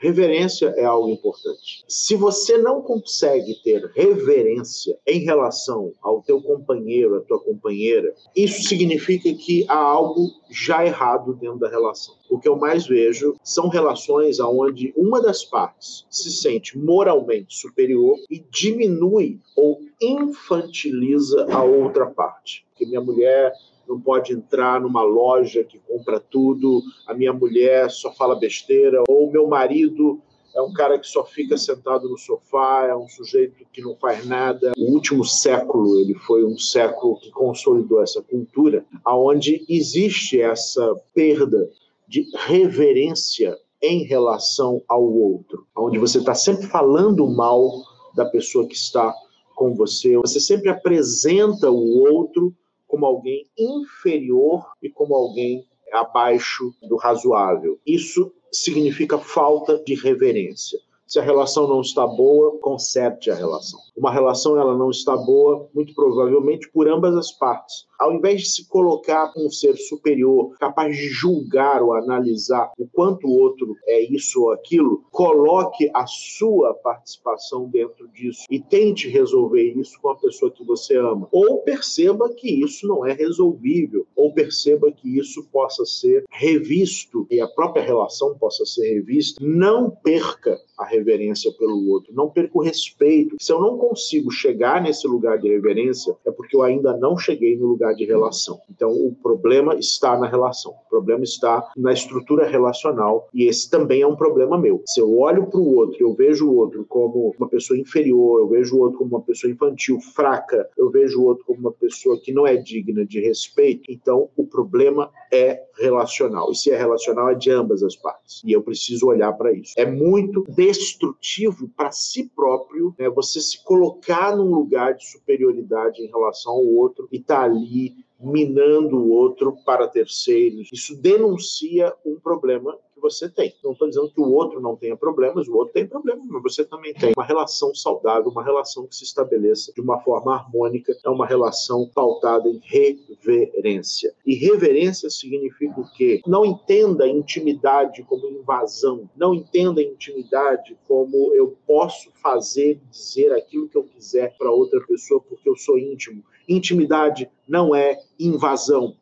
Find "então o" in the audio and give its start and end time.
98.70-99.14, 113.88-114.46